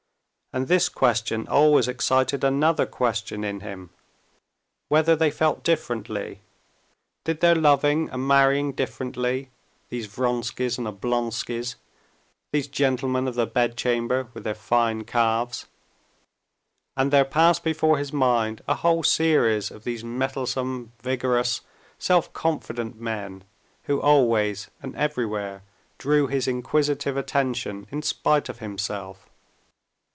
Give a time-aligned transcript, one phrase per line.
[0.53, 6.41] And this question always excited another question in him—whether they felt differently,
[7.23, 9.49] did their loving and marrying differently,
[9.87, 11.75] these Vronskys and Oblonskys...
[12.51, 15.67] these gentlemen of the bedchamber, with their fine calves.
[16.97, 21.61] And there passed before his mind a whole series of these mettlesome, vigorous,
[21.97, 23.45] self confident men,
[23.83, 25.63] who always and everywhere
[25.97, 29.29] drew his inquisitive attention in spite of himself.